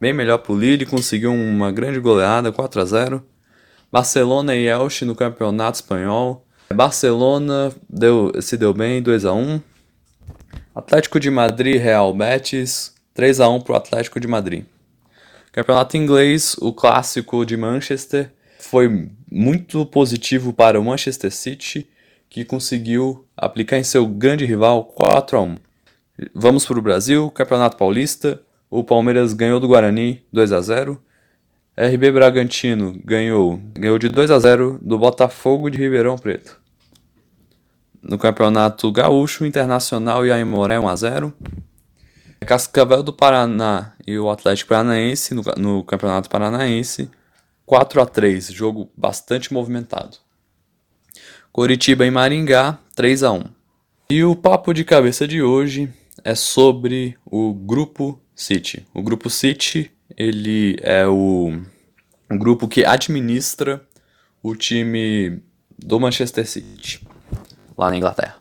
bem 0.00 0.12
melhor 0.12 0.38
para 0.38 0.52
o 0.52 0.56
Lille, 0.56 0.86
conseguiu 0.86 1.32
uma 1.32 1.72
grande 1.72 1.98
goleada, 1.98 2.52
4 2.52 2.80
a 2.80 2.84
0 2.84 3.26
Barcelona 3.90 4.54
e 4.54 4.68
Elche 4.68 5.04
no 5.04 5.16
campeonato 5.16 5.78
espanhol. 5.78 6.46
Barcelona 6.72 7.72
deu, 7.90 8.30
se 8.40 8.56
deu 8.56 8.72
bem, 8.72 9.02
2 9.02 9.24
a 9.24 9.32
1 9.32 9.60
Atlético 10.72 11.18
de 11.18 11.32
Madrid 11.32 11.82
Real 11.82 12.14
Betis, 12.14 12.94
3 13.12 13.40
a 13.40 13.48
1 13.48 13.60
para 13.62 13.72
o 13.72 13.76
Atlético 13.76 14.20
de 14.20 14.28
Madrid. 14.28 14.66
Campeonato 15.50 15.96
inglês, 15.96 16.54
o 16.60 16.72
clássico 16.72 17.44
de 17.44 17.56
Manchester, 17.56 18.30
foi 18.74 19.08
muito 19.30 19.86
positivo 19.86 20.52
para 20.52 20.80
o 20.80 20.84
Manchester 20.84 21.30
City, 21.30 21.88
que 22.28 22.44
conseguiu 22.44 23.24
aplicar 23.36 23.78
em 23.78 23.84
seu 23.84 24.04
grande 24.04 24.44
rival 24.44 24.86
4 24.86 25.38
a 25.38 25.42
1. 25.42 25.56
Vamos 26.34 26.66
para 26.66 26.80
o 26.80 26.82
Brasil, 26.82 27.30
Campeonato 27.30 27.76
Paulista, 27.76 28.42
o 28.68 28.82
Palmeiras 28.82 29.32
ganhou 29.32 29.60
do 29.60 29.68
Guarani 29.68 30.24
2 30.32 30.50
a 30.50 30.60
0. 30.60 31.00
RB 31.76 32.10
Bragantino 32.10 33.00
ganhou, 33.04 33.60
ganhou 33.78 33.96
de 33.96 34.08
2 34.08 34.32
a 34.32 34.40
0 34.40 34.80
do 34.82 34.98
Botafogo 34.98 35.70
de 35.70 35.78
Ribeirão 35.78 36.18
Preto. 36.18 36.60
No 38.02 38.18
Campeonato 38.18 38.90
Gaúcho, 38.90 39.46
Internacional 39.46 40.26
e 40.26 40.32
Aimoré 40.32 40.80
1 40.80 40.88
a 40.88 40.96
0. 40.96 41.34
Cascavel 42.44 43.04
do 43.04 43.12
Paraná 43.12 43.92
e 44.04 44.18
o 44.18 44.28
Atlético 44.28 44.70
Paranaense 44.70 45.32
no, 45.32 45.44
no 45.56 45.84
Campeonato 45.84 46.28
Paranaense 46.28 47.08
4 47.66 48.02
a 48.02 48.06
3, 48.06 48.52
jogo 48.52 48.90
bastante 48.96 49.52
movimentado. 49.52 50.18
Coritiba 51.50 52.04
e 52.04 52.10
Maringá 52.10 52.78
3 52.94 53.22
a 53.22 53.32
1. 53.32 53.44
E 54.10 54.24
o 54.24 54.36
papo 54.36 54.74
de 54.74 54.84
cabeça 54.84 55.26
de 55.26 55.42
hoje 55.42 55.92
é 56.22 56.34
sobre 56.34 57.16
o 57.24 57.54
grupo 57.54 58.20
City. 58.34 58.86
O 58.92 59.02
grupo 59.02 59.30
City, 59.30 59.90
ele 60.16 60.76
é 60.82 61.06
o, 61.06 61.58
o 62.30 62.38
grupo 62.38 62.68
que 62.68 62.84
administra 62.84 63.86
o 64.42 64.54
time 64.54 65.40
do 65.78 65.98
Manchester 65.98 66.46
City, 66.46 67.06
lá 67.78 67.88
na 67.90 67.96
Inglaterra. 67.96 68.36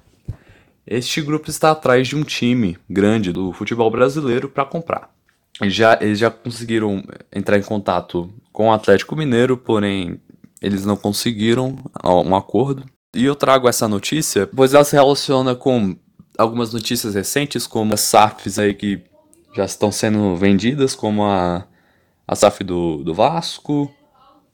Este 0.86 1.22
grupo 1.22 1.50
está 1.50 1.72
atrás 1.72 2.08
de 2.08 2.16
um 2.16 2.24
time 2.24 2.78
grande 2.90 3.32
do 3.32 3.54
futebol 3.54 3.90
brasileiro 3.90 4.50
para 4.50 4.66
comprar. 4.66 5.14
Já, 5.62 5.98
eles 6.02 6.20
já 6.20 6.32
conseguiram 6.32 7.04
entrar 7.32 7.58
em 7.58 7.64
contato 7.64 8.34
com 8.52 8.70
o 8.70 8.72
Atlético 8.72 9.16
Mineiro, 9.16 9.56
porém 9.56 10.20
eles 10.62 10.86
não 10.86 10.96
conseguiram 10.96 11.78
um 12.04 12.36
acordo. 12.36 12.86
E 13.14 13.26
eu 13.26 13.36
trago 13.36 13.68
essa 13.68 13.88
notícia, 13.88 14.48
pois 14.48 14.74
ela 14.74 14.84
se 14.84 14.96
relaciona 14.96 15.54
com 15.54 15.96
algumas 16.38 16.74
notícias 16.74 17.14
recentes, 17.14 17.68
como 17.68 17.94
as 17.94 18.02
SAFs 18.02 18.58
aí 18.58 18.74
que 18.74 19.04
já 19.56 19.66
estão 19.66 19.92
sendo 19.92 20.36
vendidas, 20.36 20.96
como 20.96 21.24
a, 21.24 21.66
a 22.28 22.36
SAF 22.36 22.64
do, 22.64 23.04
do 23.04 23.14
Vasco, 23.14 23.92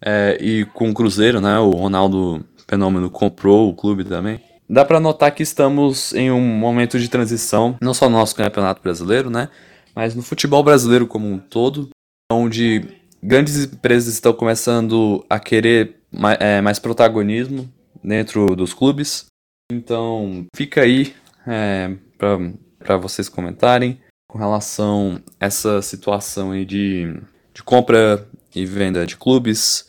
é, 0.01 0.37
e 0.41 0.65
com 0.65 0.89
o 0.89 0.93
Cruzeiro, 0.93 1.39
né? 1.39 1.57
O 1.59 1.71
Ronaldo 1.71 2.43
Fenômeno 2.67 3.09
comprou 3.09 3.69
o 3.69 3.75
clube 3.75 4.03
também. 4.03 4.41
Dá 4.69 4.85
para 4.85 4.99
notar 4.99 5.33
que 5.33 5.41
estamos 5.41 6.13
em 6.13 6.29
um 6.29 6.41
momento 6.41 6.99
de 6.99 7.09
transição, 7.09 7.75
não 7.81 7.93
só 7.93 8.09
no 8.09 8.17
nosso 8.17 8.35
campeonato 8.35 8.81
brasileiro, 8.81 9.29
né? 9.29 9.49
Mas 9.95 10.15
no 10.15 10.21
futebol 10.21 10.63
brasileiro 10.63 11.07
como 11.07 11.27
um 11.27 11.37
todo, 11.37 11.89
onde 12.31 12.85
grandes 13.21 13.65
empresas 13.65 14.13
estão 14.13 14.33
começando 14.33 15.25
a 15.29 15.39
querer 15.39 15.97
mais, 16.11 16.37
é, 16.39 16.61
mais 16.61 16.79
protagonismo 16.79 17.71
dentro 18.03 18.55
dos 18.55 18.73
clubes. 18.73 19.25
Então, 19.71 20.45
fica 20.55 20.81
aí 20.81 21.13
é, 21.45 21.95
para 22.17 22.97
vocês 22.97 23.29
comentarem 23.29 23.99
com 24.27 24.37
relação 24.37 25.21
a 25.39 25.45
essa 25.45 25.81
situação 25.81 26.51
aí 26.51 26.65
de, 26.65 27.19
de 27.53 27.63
compra 27.63 28.27
e 28.55 28.65
venda 28.65 29.05
de 29.05 29.17
clubes 29.17 29.87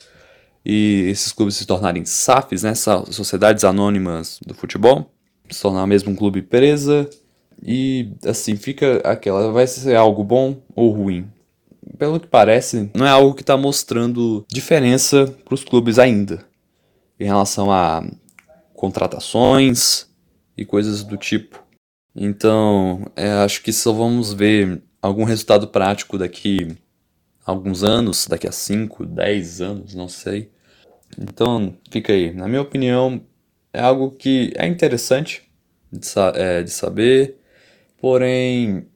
e 0.65 1.07
esses 1.09 1.33
clubes 1.33 1.57
se 1.57 1.67
tornarem 1.67 2.05
SAFs, 2.05 2.63
né, 2.63 2.75
Sociedades 2.75 3.65
Anônimas 3.65 4.39
do 4.47 4.55
Futebol, 4.55 5.11
se 5.49 5.63
tornar 5.63 5.87
mesmo 5.87 6.13
um 6.13 6.17
clube 6.17 6.43
presa 6.43 7.09
e 7.63 8.13
assim 8.25 8.57
fica 8.57 9.01
aquela, 9.05 9.53
vai 9.53 9.67
ser 9.67 9.97
algo 9.97 10.25
bom 10.25 10.63
ou 10.75 10.91
ruim? 10.91 11.29
Pelo 11.99 12.21
que 12.21 12.27
parece, 12.27 12.91
não 12.95 13.07
é 13.07 13.11
algo 13.11 13.35
que 13.35 13.43
está 13.43 13.57
mostrando 13.57 14.45
diferença 14.49 15.27
para 15.45 15.55
os 15.55 15.65
clubes 15.65 15.99
ainda 15.99 16.45
em 17.21 17.25
relação 17.27 17.71
a 17.71 18.03
contratações 18.73 20.09
e 20.57 20.65
coisas 20.65 21.05
do 21.05 21.19
tipo. 21.19 21.63
Então, 22.17 23.07
é, 23.15 23.31
acho 23.31 23.63
que 23.63 23.73
só 23.73 23.93
vamos 23.93 24.33
ver 24.33 24.83
algum 25.03 25.25
resultado 25.25 25.69
prático 25.69 26.17
daqui 26.17 26.77
a 27.47 27.51
alguns 27.51 27.85
anos, 27.85 28.27
daqui 28.27 28.49
a 28.49 28.53
5, 28.53 29.05
10 29.05 29.61
anos, 29.61 29.95
não 29.95 30.09
sei. 30.09 30.51
Então, 31.19 31.77
fica 31.91 32.13
aí. 32.13 32.33
Na 32.33 32.49
minha 32.49 32.63
opinião, 32.63 33.21
é 33.73 33.81
algo 33.81 34.13
que 34.13 34.53
é 34.57 34.67
interessante 34.67 35.43
de, 35.93 36.09
é, 36.35 36.63
de 36.63 36.71
saber, 36.71 37.37
porém, 38.01 38.87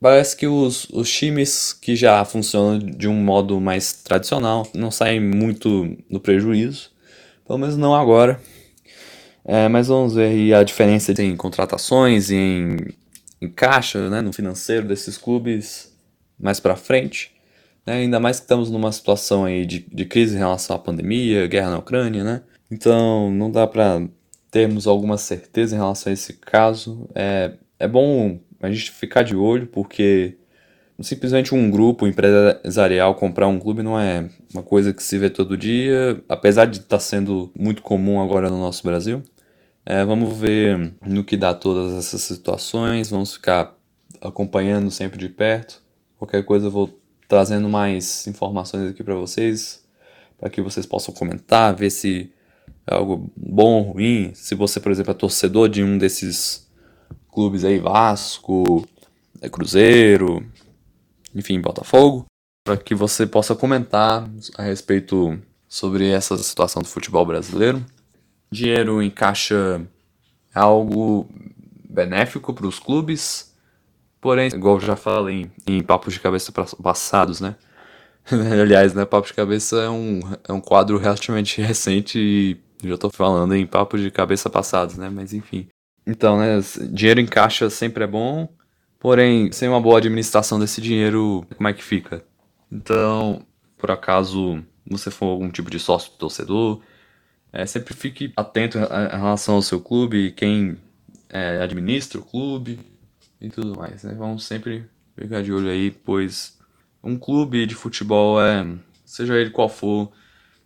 parece 0.00 0.36
que 0.36 0.46
os, 0.46 0.88
os 0.90 1.10
times 1.10 1.72
que 1.72 1.96
já 1.96 2.24
funcionam 2.24 2.78
de 2.78 3.08
um 3.08 3.14
modo 3.14 3.60
mais 3.60 3.92
tradicional 3.92 4.66
não 4.74 4.90
saem 4.90 5.20
muito 5.20 5.96
no 6.08 6.20
prejuízo. 6.20 6.90
Pelo 7.46 7.58
menos 7.58 7.76
não 7.76 7.94
agora. 7.94 8.40
É, 9.44 9.66
mas 9.68 9.88
vamos 9.88 10.14
ver 10.14 10.28
aí 10.28 10.52
a 10.52 10.62
diferença 10.62 11.10
em 11.22 11.34
contratações 11.34 12.30
e 12.30 12.36
em, 12.36 12.76
em 13.40 13.48
caixa, 13.48 14.10
né, 14.10 14.20
no 14.20 14.32
financeiro 14.32 14.86
desses 14.86 15.16
clubes 15.16 15.96
mais 16.38 16.60
para 16.60 16.76
frente. 16.76 17.32
Né, 17.86 17.94
ainda 17.94 18.20
mais 18.20 18.38
que 18.38 18.44
estamos 18.44 18.70
numa 18.70 18.92
situação 18.92 19.46
aí 19.46 19.64
de, 19.64 19.80
de 19.80 20.04
crise 20.04 20.36
em 20.36 20.38
relação 20.38 20.76
à 20.76 20.78
pandemia, 20.78 21.46
guerra 21.46 21.70
na 21.70 21.78
Ucrânia, 21.78 22.22
né? 22.22 22.42
Então 22.70 23.30
não 23.30 23.50
dá 23.50 23.66
para 23.66 24.06
termos 24.50 24.86
alguma 24.86 25.16
certeza 25.16 25.74
em 25.74 25.78
relação 25.78 26.10
a 26.10 26.14
esse 26.14 26.34
caso. 26.34 27.08
É, 27.14 27.52
é 27.78 27.86
bom 27.86 28.40
a 28.60 28.70
gente 28.70 28.90
ficar 28.90 29.22
de 29.22 29.36
olho, 29.36 29.66
porque 29.66 30.36
simplesmente 31.00 31.54
um 31.54 31.70
grupo 31.70 32.06
empresarial 32.06 33.14
comprar 33.14 33.46
um 33.46 33.58
clube 33.58 33.82
não 33.82 33.98
é 33.98 34.28
uma 34.52 34.62
coisa 34.62 34.92
que 34.92 35.02
se 35.02 35.16
vê 35.16 35.30
todo 35.30 35.56
dia, 35.56 36.22
apesar 36.28 36.64
de 36.64 36.78
estar 36.78 36.96
tá 36.96 37.00
sendo 37.00 37.52
muito 37.56 37.82
comum 37.82 38.20
agora 38.20 38.50
no 38.50 38.58
nosso 38.58 38.82
Brasil. 38.82 39.22
É, 39.86 40.04
vamos 40.04 40.36
ver 40.36 40.92
no 41.06 41.24
que 41.24 41.36
dá 41.36 41.54
todas 41.54 41.94
essas 41.94 42.20
situações, 42.22 43.10
vamos 43.10 43.34
ficar 43.34 43.74
acompanhando 44.20 44.90
sempre 44.90 45.18
de 45.18 45.28
perto. 45.28 45.80
Qualquer 46.18 46.44
coisa 46.44 46.66
eu 46.66 46.70
vou 46.70 47.00
trazendo 47.28 47.68
mais 47.68 48.26
informações 48.26 48.90
aqui 48.90 49.02
para 49.04 49.14
vocês, 49.14 49.84
para 50.36 50.50
que 50.50 50.60
vocês 50.60 50.84
possam 50.84 51.14
comentar, 51.14 51.74
ver 51.74 51.90
se 51.90 52.32
é 52.86 52.94
algo 52.94 53.30
bom 53.36 53.78
ou 53.78 53.92
ruim. 53.92 54.32
Se 54.34 54.54
você, 54.54 54.80
por 54.80 54.90
exemplo, 54.90 55.12
é 55.12 55.14
torcedor 55.14 55.68
de 55.68 55.82
um 55.82 55.96
desses 55.96 56.67
clubes 57.38 57.64
aí, 57.64 57.78
Vasco, 57.78 58.84
é 59.40 59.48
Cruzeiro, 59.48 60.44
enfim, 61.32 61.60
Botafogo, 61.60 62.26
para 62.66 62.76
que 62.76 62.96
você 62.96 63.28
possa 63.28 63.54
comentar 63.54 64.28
a 64.56 64.62
respeito 64.64 65.38
sobre 65.68 66.10
essa 66.10 66.36
situação 66.38 66.82
do 66.82 66.88
futebol 66.88 67.24
brasileiro. 67.24 67.86
Dinheiro 68.50 69.00
em 69.00 69.08
caixa 69.08 69.80
é 70.52 70.58
algo 70.58 71.28
benéfico 71.88 72.52
para 72.52 72.66
os 72.66 72.80
clubes, 72.80 73.54
porém, 74.20 74.48
igual 74.48 74.80
já 74.80 74.96
falei 74.96 75.48
em, 75.64 75.76
em 75.76 75.80
papos 75.80 76.14
de 76.14 76.18
cabeça 76.18 76.50
passados, 76.82 77.40
né? 77.40 77.54
Aliás, 78.60 78.94
né, 78.94 79.04
Papo 79.04 79.28
de 79.28 79.34
Cabeça 79.34 79.76
é 79.76 79.88
um, 79.88 80.18
é 80.48 80.52
um 80.52 80.60
quadro 80.60 80.98
relativamente 80.98 81.62
recente 81.62 82.18
e 82.18 82.60
já 82.82 82.96
estou 82.96 83.10
falando 83.12 83.54
em 83.54 83.64
papos 83.64 84.00
de 84.00 84.10
cabeça 84.10 84.50
passados, 84.50 84.96
né? 84.96 85.08
Mas 85.08 85.32
enfim. 85.32 85.68
Então, 86.08 86.38
né, 86.38 86.58
dinheiro 86.90 87.20
em 87.20 87.26
caixa 87.26 87.70
sempre 87.70 88.02
é 88.02 88.06
bom, 88.06 88.48
Porém, 88.98 89.52
sem 89.52 89.68
uma 89.68 89.80
boa 89.80 89.98
administração 89.98 90.58
desse 90.58 90.80
dinheiro, 90.80 91.46
como 91.56 91.68
é 91.68 91.72
que 91.72 91.84
fica? 91.84 92.24
Então, 92.70 93.46
por 93.76 93.90
acaso 93.90 94.62
você 94.84 95.10
for 95.10 95.26
algum 95.26 95.50
tipo 95.50 95.70
de 95.70 95.78
sócio 95.78 96.12
torcedor, 96.18 96.82
é, 97.52 97.64
sempre 97.64 97.94
fique 97.94 98.32
atento 98.36 98.76
em 98.78 99.16
relação 99.16 99.54
ao 99.54 99.62
seu 99.62 99.80
clube, 99.80 100.32
quem 100.32 100.76
é, 101.28 101.62
administra 101.62 102.20
o 102.20 102.24
clube 102.24 102.80
e 103.40 103.48
tudo 103.48 103.78
mais. 103.78 104.02
Né? 104.02 104.14
Vamos 104.14 104.44
sempre 104.44 104.84
ficar 105.16 105.42
de 105.42 105.52
olho 105.52 105.70
aí, 105.70 105.92
pois 105.92 106.58
um 107.02 107.16
clube 107.16 107.66
de 107.66 107.76
futebol 107.76 108.42
é, 108.42 108.66
seja 109.04 109.36
ele 109.38 109.50
qual 109.50 109.68
for, 109.68 110.10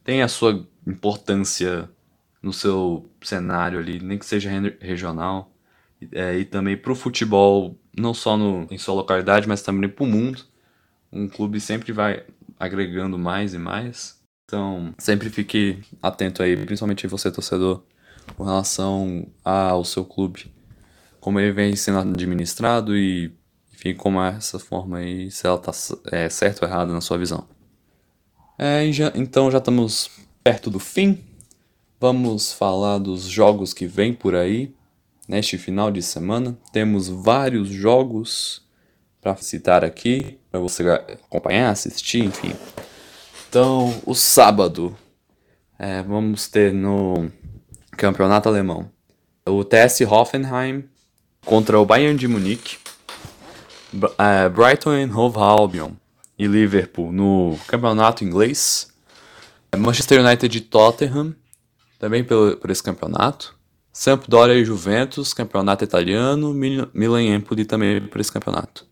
tem 0.02 0.22
a 0.22 0.28
sua 0.28 0.66
importância 0.86 1.88
no 2.42 2.52
seu 2.52 3.08
cenário 3.22 3.78
ali, 3.78 4.00
nem 4.00 4.18
que 4.18 4.26
seja 4.26 4.50
regional, 4.80 5.52
é, 6.12 6.36
e 6.38 6.44
também 6.44 6.76
para 6.76 6.92
o 6.92 6.96
futebol 6.96 7.78
não 7.96 8.12
só 8.14 8.36
no, 8.36 8.66
em 8.70 8.78
sua 8.78 8.94
localidade, 8.94 9.46
mas 9.48 9.62
também 9.62 9.88
para 9.88 10.04
o 10.04 10.06
mundo, 10.06 10.44
Um 11.12 11.28
clube 11.28 11.60
sempre 11.60 11.92
vai 11.92 12.24
agregando 12.58 13.18
mais 13.18 13.52
e 13.52 13.58
mais. 13.58 14.18
Então, 14.46 14.94
sempre 14.98 15.28
fique 15.30 15.82
atento 16.02 16.42
aí, 16.42 16.56
principalmente 16.56 17.06
você, 17.06 17.30
torcedor, 17.30 17.82
com 18.36 18.44
relação 18.44 19.26
ao 19.44 19.84
seu 19.84 20.04
clube. 20.04 20.50
Como 21.20 21.38
ele 21.38 21.52
vem 21.52 21.76
sendo 21.76 21.98
administrado 21.98 22.96
e, 22.96 23.32
enfim, 23.72 23.94
como 23.94 24.20
é 24.22 24.30
essa 24.36 24.58
forma 24.58 24.98
aí, 24.98 25.30
se 25.30 25.46
ela 25.46 25.58
tá 25.58 25.72
é, 26.10 26.28
certo 26.28 26.62
ou 26.62 26.68
errada 26.68 26.92
na 26.92 27.00
sua 27.00 27.18
visão. 27.18 27.46
É, 28.58 28.90
já, 28.92 29.12
então, 29.14 29.50
já 29.50 29.58
estamos 29.58 30.10
perto 30.42 30.70
do 30.70 30.78
fim. 30.78 31.22
Vamos 32.02 32.52
falar 32.52 32.98
dos 32.98 33.22
jogos 33.22 33.72
que 33.72 33.86
vem 33.86 34.12
por 34.12 34.34
aí 34.34 34.74
neste 35.28 35.56
final 35.56 35.88
de 35.88 36.02
semana. 36.02 36.58
Temos 36.72 37.08
vários 37.08 37.68
jogos 37.68 38.60
para 39.20 39.36
citar 39.36 39.84
aqui, 39.84 40.36
para 40.50 40.58
você 40.58 40.82
acompanhar, 40.90 41.70
assistir, 41.70 42.24
enfim. 42.24 42.56
Então, 43.48 43.94
o 44.04 44.16
sábado, 44.16 44.98
é, 45.78 46.02
vamos 46.02 46.48
ter 46.48 46.74
no 46.74 47.30
campeonato 47.92 48.48
alemão 48.48 48.90
o 49.46 49.62
TS 49.62 50.00
Hoffenheim 50.00 50.82
contra 51.46 51.78
o 51.78 51.86
Bayern 51.86 52.18
de 52.18 52.26
Munique, 52.26 52.78
é, 54.18 54.48
Brighton 54.48 55.08
Hove 55.16 55.38
Albion 55.38 55.92
e 56.36 56.48
Liverpool 56.48 57.12
no 57.12 57.56
campeonato 57.68 58.24
inglês, 58.24 58.92
Manchester 59.78 60.20
United 60.20 60.58
e 60.58 60.60
Tottenham 60.60 61.36
também 62.02 62.24
pelo, 62.24 62.56
por 62.56 62.68
esse 62.68 62.82
campeonato, 62.82 63.54
Sampdoria 63.92 64.56
e 64.56 64.64
Juventus, 64.64 65.32
campeonato 65.32 65.84
italiano, 65.84 66.52
Milan 66.52 67.22
e 67.22 67.28
Empoli 67.28 67.64
também 67.64 68.00
por 68.00 68.20
esse 68.20 68.32
campeonato. 68.32 68.84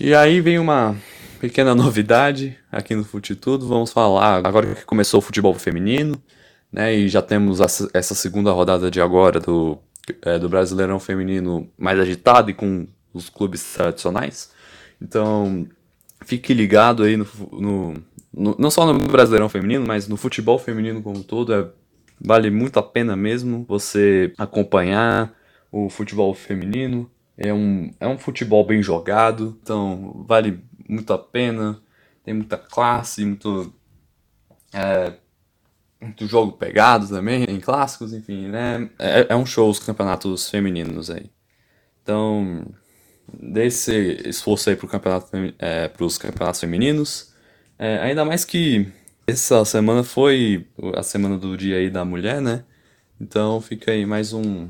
E 0.00 0.12
aí 0.12 0.40
vem 0.40 0.58
uma 0.58 0.96
pequena 1.40 1.72
novidade 1.76 2.58
aqui 2.72 2.96
no 2.96 3.04
Fute 3.04 3.36
Tudo. 3.36 3.68
Vamos 3.68 3.92
falar 3.92 4.44
agora 4.44 4.74
que 4.74 4.84
começou 4.84 5.18
o 5.18 5.22
futebol 5.22 5.54
feminino, 5.54 6.20
né? 6.72 6.92
E 6.92 7.08
já 7.08 7.22
temos 7.22 7.60
essa 7.60 8.14
segunda 8.16 8.50
rodada 8.50 8.90
de 8.90 9.00
agora 9.00 9.38
do, 9.38 9.78
é, 10.22 10.36
do 10.36 10.48
Brasileirão 10.48 10.98
Feminino 10.98 11.70
mais 11.78 11.96
agitado 12.00 12.50
e 12.50 12.54
com 12.54 12.88
os 13.14 13.28
clubes 13.28 13.62
tradicionais. 13.74 14.50
Então, 15.00 15.64
fique 16.24 16.52
ligado 16.52 17.04
aí 17.04 17.16
no, 17.16 17.26
no, 17.52 17.94
no, 18.34 18.56
não 18.58 18.68
só 18.68 18.84
no 18.92 18.98
Brasileirão 18.98 19.48
Feminino, 19.48 19.86
mas 19.86 20.08
no 20.08 20.16
futebol 20.16 20.58
feminino 20.58 21.00
como 21.00 21.20
um 21.20 21.22
todo. 21.22 21.54
É, 21.54 21.81
vale 22.24 22.50
muito 22.50 22.78
a 22.78 22.82
pena 22.82 23.16
mesmo 23.16 23.64
você 23.68 24.32
acompanhar 24.38 25.34
o 25.70 25.88
futebol 25.88 26.32
feminino. 26.34 27.10
É 27.36 27.52
um, 27.52 27.90
é 27.98 28.06
um 28.06 28.18
futebol 28.18 28.64
bem 28.64 28.82
jogado, 28.82 29.58
então 29.62 30.24
vale 30.28 30.62
muito 30.88 31.12
a 31.12 31.18
pena, 31.18 31.82
tem 32.24 32.34
muita 32.34 32.58
classe, 32.58 33.24
muito, 33.24 33.72
é, 34.72 35.14
muito 36.00 36.26
jogo 36.26 36.52
pegado 36.52 37.08
também, 37.08 37.44
em 37.44 37.58
clássicos, 37.58 38.12
enfim, 38.12 38.48
né? 38.48 38.90
É, 38.98 39.28
é 39.30 39.36
um 39.36 39.46
show 39.46 39.68
os 39.70 39.78
campeonatos 39.78 40.48
femininos 40.48 41.10
aí. 41.10 41.30
Então, 42.02 42.66
dê 43.32 43.66
esse 43.66 44.20
esforço 44.28 44.68
aí 44.70 44.76
pro 44.76 44.88
campeonato, 44.88 45.28
é, 45.58 45.88
pros 45.88 46.18
campeonatos 46.18 46.60
femininos. 46.60 47.32
É, 47.78 47.98
ainda 47.98 48.24
mais 48.24 48.44
que 48.44 48.92
essa 49.26 49.64
semana 49.64 50.02
foi 50.02 50.66
a 50.96 51.02
semana 51.02 51.38
do 51.38 51.56
dia 51.56 51.76
aí 51.76 51.90
da 51.90 52.04
mulher, 52.04 52.40
né? 52.40 52.64
Então 53.20 53.60
fica 53.60 53.92
aí 53.92 54.04
mais 54.04 54.32
um, 54.32 54.68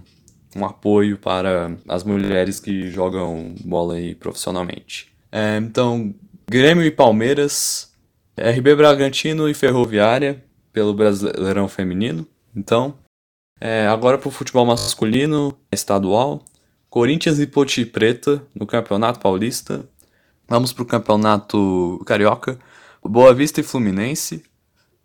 um 0.55 0.65
apoio 0.65 1.17
para 1.17 1.77
as 1.89 2.05
mulheres 2.05 2.61
que 2.61 2.91
jogam 2.91 3.55
bola 3.65 3.95
aí 3.95 4.15
profissionalmente. 4.15 5.13
É, 5.31 5.57
então, 5.57 6.15
Grêmio 6.49 6.85
e 6.85 6.91
Palmeiras, 6.91 7.91
RB 8.37 8.75
Bragantino 8.75 9.49
e 9.49 9.55
Ferroviária 9.55 10.45
pelo 10.73 10.93
Brasileirão 10.93 11.69
Feminino. 11.69 12.27
Então, 12.55 12.95
é, 13.59 13.87
agora 13.87 14.19
para 14.19 14.29
o 14.29 14.33
futebol 14.33 14.67
masculino 14.67 15.57
estadual, 15.73 16.45
Corinthians 16.91 17.39
e 17.39 17.47
Ponte 17.47 17.87
Preta 17.87 18.43
no 18.55 18.67
Campeonato 18.67 19.21
Paulista. 19.21 19.89
Vamos 20.47 20.73
para 20.73 20.83
o 20.83 20.87
Campeonato 20.87 22.03
Carioca, 22.05 22.59
Boa 23.05 23.35
Vista 23.35 23.61
e 23.61 23.65
Fluminense, 23.65 24.45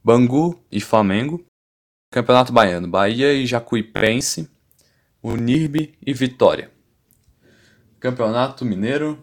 Bangu 0.04 0.64
e 0.72 0.80
Flamengo. 0.80 1.44
Campeonato 2.12 2.54
Baiano, 2.54 2.88
Bahia 2.88 3.34
e 3.34 3.46
Jacuipense, 3.46 4.48
Unirbe 5.22 5.96
e 6.06 6.14
Vitória. 6.14 6.72
Campeonato 8.00 8.64
Mineiro, 8.64 9.18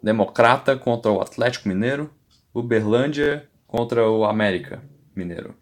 Democrata 0.00 0.76
contra 0.76 1.10
o 1.10 1.20
Atlético 1.20 1.68
Mineiro, 1.68 2.10
Uberlândia 2.54 3.48
contra 3.66 4.08
o 4.08 4.24
América 4.24 4.82
Mineiro. 5.14 5.54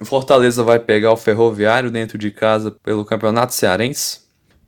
O 0.00 0.04
Fortaleza 0.06 0.64
vai 0.64 0.80
pegar 0.80 1.12
o 1.12 1.16
Ferroviário 1.16 1.90
dentro 1.90 2.16
de 2.16 2.30
casa 2.30 2.70
pelo 2.82 3.04
Campeonato 3.04 3.52
Cearense. 3.52 4.22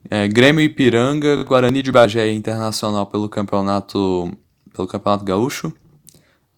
É, 0.09 0.29
Grêmio 0.29 0.63
Ipiranga, 0.63 1.43
Guarani 1.45 1.83
de 1.83 1.91
Bagé 1.91 2.31
Internacional 2.31 3.07
pelo 3.07 3.29
Campeonato 3.29 4.31
pelo 4.73 4.87
Campeonato 4.87 5.25
Gaúcho. 5.25 5.73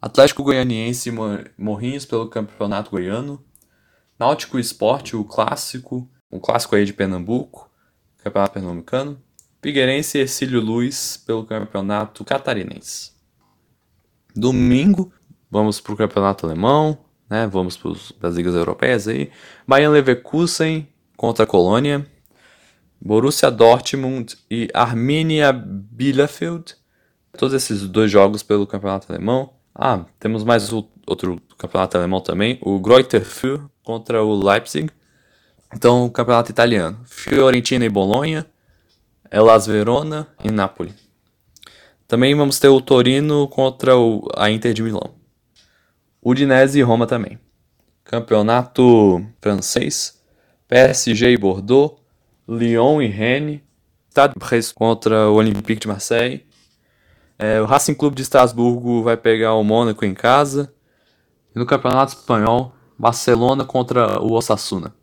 Atlético 0.07 0.45
Goianiense 0.45 1.11
Morrinhos 1.59 2.05
pelo 2.05 2.29
Campeonato 2.29 2.93
Goiano. 2.93 3.45
Náutico 4.17 4.57
Esporte, 4.57 5.17
o 5.17 5.25
clássico, 5.25 6.09
um 6.31 6.39
clássico 6.39 6.77
aí 6.77 6.85
de 6.85 6.93
Pernambuco, 6.93 7.69
Campeonato 8.19 8.55
Pernambucano. 8.55 9.21
Figueirense 9.61 10.17
e 10.17 10.21
Ercílio 10.21 10.61
Luz 10.61 11.17
pelo 11.17 11.45
Campeonato 11.45 12.25
Catarinense. 12.25 13.11
Domingo, 14.33 15.13
vamos 15.51 15.81
para 15.81 15.95
o 15.95 15.97
Campeonato 15.97 16.47
Alemão, 16.47 16.99
né? 17.29 17.49
Vamos 17.49 17.77
para 17.77 18.29
as 18.29 18.37
ligas 18.37 18.55
europeias 18.55 19.09
aí. 19.09 19.33
Bayern 19.67 19.93
Leverkusen 19.93 20.87
contra 21.17 21.43
a 21.43 21.49
Colônia. 21.49 22.07
Borussia 23.01 23.51
Dortmund 23.51 24.39
e 24.49 24.69
Arminia 24.73 25.53
Bielefeld. 25.53 26.77
Todos 27.37 27.55
esses 27.55 27.89
dois 27.89 28.09
jogos 28.09 28.45
pelo 28.45 28.69
Campeonato 28.69 29.13
Alemão. 29.13 29.56
Ah, 29.79 30.07
temos 30.19 30.43
mais 30.43 30.73
outro 30.73 31.39
campeonato 31.59 31.99
alemão 31.99 32.23
também, 32.23 32.59
o 32.63 32.81
Greuther 32.81 33.23
Fürth 33.23 33.63
contra 33.85 34.25
o 34.25 34.35
Leipzig. 34.35 34.91
Então, 35.75 36.07
o 36.07 36.11
campeonato 36.11 36.51
italiano, 36.51 36.99
Fiorentina 37.05 37.85
e 37.85 37.91
Bolonha, 37.91 38.47
Elas 39.31 39.67
Verona 39.67 40.27
e 40.43 40.51
Napoli. 40.51 40.95
Também 42.09 42.35
vamos 42.35 42.59
ter 42.59 42.69
o 42.69 42.81
Torino 42.81 43.47
contra 43.49 43.99
o, 43.99 44.27
a 44.35 44.51
Inter 44.51 44.73
de 44.73 44.83
Milão. 44.83 45.15
Udinese 46.23 46.79
e 46.79 46.83
Roma 46.83 47.07
também. 47.07 47.39
Campeonato 48.03 49.27
francês, 49.43 50.23
PSG 50.69 51.33
e 51.33 51.37
Bordeaux, 51.37 52.01
Lyon 52.49 53.03
e 53.03 53.09
Rennes, 53.09 53.61
Stade 54.11 54.35
Brest 54.39 54.73
contra 54.73 55.29
o 55.29 55.35
Olympique 55.35 55.81
de 55.81 55.89
Marseille. 55.89 56.46
É, 57.39 57.61
o 57.61 57.67
Racing 57.67 57.95
Clube 57.95 58.17
de 58.17 58.23
Estrasburgo 58.23 59.03
vai 59.03 59.17
pegar 59.17 59.55
o 59.55 59.65
Mônaco 59.65 60.05
em 60.05 60.15
casa. 60.15 60.73
E 61.55 61.59
no 61.59 61.67
Campeonato 61.67 62.13
Espanhol, 62.15 62.73
Barcelona 62.99 63.65
contra 63.65 64.21
o 64.23 64.33
Osasuna. 64.33 64.95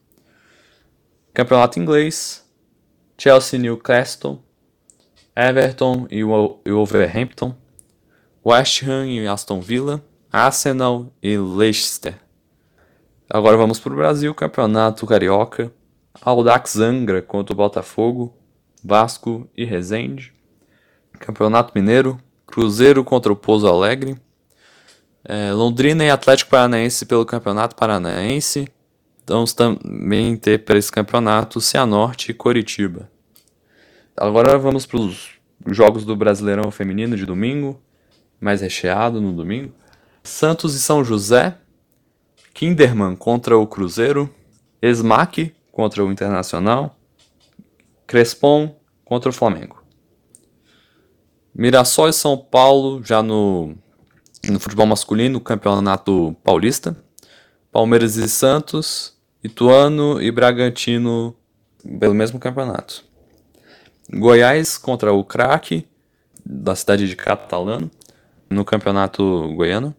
Campeonato 1.34 1.80
Inglês, 1.80 2.48
Chelsea 3.18 3.60
Newcastle, 3.60 4.40
Everton 5.36 6.08
e 6.12 6.24
Wolverhampton, 6.24 7.56
West 8.46 8.84
Ham 8.84 9.08
e 9.08 9.28
Aston 9.28 9.62
Villa, 9.62 10.04
Arsenal 10.32 11.12
e 11.22 11.38
Leicester. 11.38 12.20
Agora 13.30 13.58
vamos 13.58 13.80
para 13.80 13.94
o 13.94 13.96
Brasil, 13.96 14.34
Campeonato 14.36 15.08
Carioca, 15.08 15.72
Audax 16.22 16.78
Angra 16.78 17.22
contra 17.22 17.54
o 17.54 17.58
Botafogo, 17.58 18.36
Vasco 18.84 19.50
e 19.56 19.66
Resende. 19.66 20.34
Campeonato 21.20 21.72
Mineiro, 21.74 22.20
Cruzeiro 22.54 23.04
contra 23.04 23.34
o 23.34 23.36
Pouso 23.36 23.66
Alegre, 23.68 24.16
é, 25.26 25.52
Londrina 25.52 26.06
e 26.06 26.12
Atlético 26.12 26.52
Paranaense 26.52 27.04
pelo 27.04 27.26
Campeonato 27.26 27.76
Paranaense. 27.76 28.68
Vamos 29.26 29.54
também 29.54 30.38
ter 30.38 30.64
para 30.64 30.78
esse 30.78 30.92
campeonato 30.92 31.60
Cianorte 31.60 32.30
e 32.30 32.34
Coritiba. 32.36 33.10
Agora 34.16 34.56
vamos 34.60 34.86
para 34.86 35.00
os 35.00 35.32
jogos 35.66 36.06
do 36.06 36.16
Brasileirão 36.16 36.70
Feminino 36.70 37.18
de 37.18 37.26
domingo, 37.26 37.82
mais 38.40 38.62
recheado 38.62 39.20
no 39.20 39.34
domingo. 39.34 39.74
Santos 40.22 40.76
e 40.76 40.80
São 40.80 41.04
José, 41.04 41.58
Kinderman 42.54 43.16
contra 43.16 43.58
o 43.58 43.66
Cruzeiro, 43.66 44.30
Esmaque 44.80 45.56
contra 45.72 46.06
o 46.06 46.12
Internacional, 46.12 46.96
Crespon 48.06 48.76
contra 49.04 49.32
o 49.32 49.34
Flamengo. 49.34 49.83
Mirassol 51.54 52.10
e 52.10 52.14
São 52.14 52.38
Paulo 52.38 53.04
já 53.04 53.22
no 53.22 53.76
no 54.50 54.60
futebol 54.60 54.86
masculino, 54.86 55.40
Campeonato 55.40 56.36
Paulista. 56.44 56.96
Palmeiras 57.72 58.18
e 58.18 58.28
Santos, 58.28 59.18
Ituano 59.44 60.22
e 60.22 60.30
Bragantino 60.32 61.36
pelo 62.00 62.14
mesmo 62.14 62.40
campeonato. 62.40 63.04
Goiás 64.12 64.78
contra 64.78 65.12
o 65.12 65.24
Craque, 65.24 65.88
da 66.46 66.76
cidade 66.76 67.08
de 67.08 67.16
Catalano. 67.16 67.90
no 68.50 68.64
Campeonato 68.64 69.52
Goiano. 69.56 69.96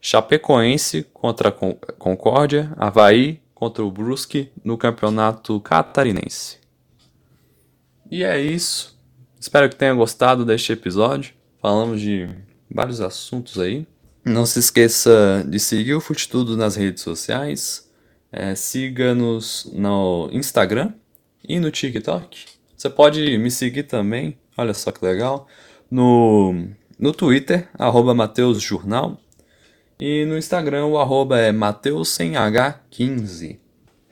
Chapecoense 0.00 1.04
contra 1.12 1.50
a 1.50 1.52
Concórdia. 1.52 2.72
Havaí 2.76 3.40
contra 3.54 3.84
o 3.84 3.90
Brusque 3.90 4.50
no 4.64 4.76
Campeonato 4.76 5.60
Catarinense. 5.60 6.58
E 8.10 8.24
é 8.24 8.40
isso. 8.40 8.93
Espero 9.44 9.68
que 9.68 9.76
tenha 9.76 9.92
gostado 9.92 10.42
deste 10.42 10.72
episódio. 10.72 11.34
Falamos 11.60 12.00
de 12.00 12.26
vários 12.70 13.02
assuntos 13.02 13.58
aí. 13.58 13.86
Não 14.24 14.46
se 14.46 14.58
esqueça 14.58 15.44
de 15.46 15.60
seguir 15.60 15.92
o 15.92 16.00
Fute 16.00 16.30
Tudo 16.30 16.56
nas 16.56 16.76
redes 16.76 17.02
sociais. 17.02 17.86
É, 18.32 18.54
Siga-nos 18.54 19.70
no 19.70 20.30
Instagram 20.32 20.94
e 21.46 21.60
no 21.60 21.70
TikTok. 21.70 22.46
Você 22.74 22.88
pode 22.88 23.36
me 23.36 23.50
seguir 23.50 23.82
também, 23.82 24.38
olha 24.56 24.72
só 24.72 24.90
que 24.90 25.04
legal, 25.04 25.46
no, 25.90 26.66
no 26.98 27.12
Twitter, 27.12 27.68
arroba. 27.78 28.14
E 30.00 30.24
no 30.24 30.38
Instagram 30.38 30.86
o 30.86 30.96
arroba 30.96 31.38
é 31.38 31.52
Mateus15. 31.52 33.58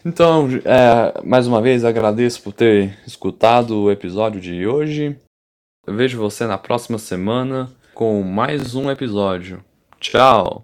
Então, 0.05 0.49
é, 0.65 1.23
mais 1.25 1.47
uma 1.47 1.63
vez 1.63 1.85
agradeço 1.85 2.43
por 2.43 2.53
ter 2.53 2.99
escutado 3.07 3.83
o 3.83 3.91
episódio 3.91 4.41
de 4.41 4.67
hoje. 4.67 5.17
Eu 5.87 5.95
vejo 5.95 6.19
você 6.19 6.47
na 6.47 6.59
próxima 6.59 6.99
semana 6.99 7.71
com 7.95 8.23
mais 8.23 8.75
um 8.75 8.91
episódio. 8.91 9.65
Tchau! 10.01 10.61